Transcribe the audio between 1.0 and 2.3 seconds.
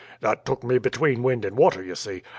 wind and water, you see.